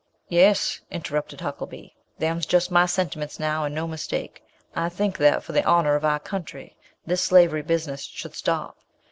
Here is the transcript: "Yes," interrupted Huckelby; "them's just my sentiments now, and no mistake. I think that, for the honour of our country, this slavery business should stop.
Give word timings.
"Yes," 0.29 0.81
interrupted 0.89 1.41
Huckelby; 1.41 1.93
"them's 2.17 2.47
just 2.47 2.71
my 2.71 2.87
sentiments 2.87 3.39
now, 3.39 3.65
and 3.65 3.75
no 3.75 3.87
mistake. 3.87 4.41
I 4.75 4.89
think 4.89 5.15
that, 5.19 5.43
for 5.43 5.51
the 5.51 5.63
honour 5.63 5.93
of 5.93 6.03
our 6.03 6.19
country, 6.19 6.75
this 7.05 7.21
slavery 7.21 7.61
business 7.61 8.01
should 8.05 8.33
stop. 8.33 8.79